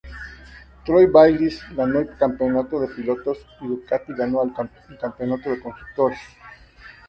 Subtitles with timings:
[0.83, 4.51] Troy Bayliss ganó el campeonato de pilotos y Ducati ganó el
[4.99, 6.17] campeonato de constructores.